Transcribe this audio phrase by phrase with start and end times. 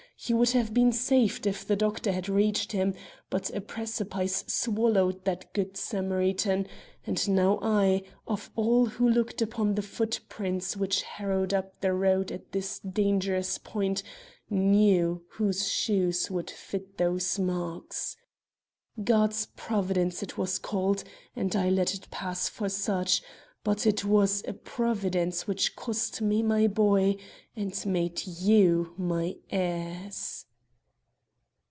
[0.23, 2.93] He would have been saved if the doctor had reached him;
[3.31, 6.67] but a precipice swallowed that good Samaritan,
[7.07, 12.31] and only I, of all who looked upon the footprints which harrowed up the road
[12.31, 14.03] at this dangerous point,
[14.47, 18.15] knew whose shoes would fit those marks.
[19.03, 21.03] God's providence, it was called,
[21.35, 23.23] and I let it pass for such;
[23.63, 27.15] but it was a providence which cost me my boy
[27.55, 30.47] and made you my heirs."